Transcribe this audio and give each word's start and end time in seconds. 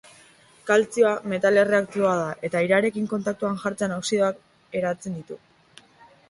Kaltzioa 0.69 1.09
metal 1.33 1.59
erreaktiboa 1.63 2.13
da 2.21 2.31
eta 2.49 2.61
airearekin 2.63 3.05
kontaktuan 3.13 3.61
jartzean 3.65 3.95
oxidoak 3.99 4.41
eratzen 4.81 5.21
ditu. 5.21 5.39